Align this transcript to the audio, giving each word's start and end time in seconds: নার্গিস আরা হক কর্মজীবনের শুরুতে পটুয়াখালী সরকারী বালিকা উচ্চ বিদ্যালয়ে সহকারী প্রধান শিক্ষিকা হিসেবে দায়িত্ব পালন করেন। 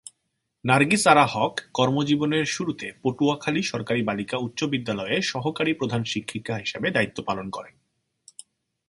নার্গিস 0.65 1.03
আরা 1.07 1.25
হক 1.25 1.53
কর্মজীবনের 1.73 2.45
শুরুতে 2.45 2.87
পটুয়াখালী 3.03 3.61
সরকারী 3.63 4.01
বালিকা 4.03 4.37
উচ্চ 4.37 4.59
বিদ্যালয়ে 4.63 5.15
সহকারী 5.21 5.71
প্রধান 5.73 6.01
শিক্ষিকা 6.03 6.53
হিসেবে 6.57 6.87
দায়িত্ব 6.91 7.17
পালন 7.23 7.47
করেন। 7.49 7.75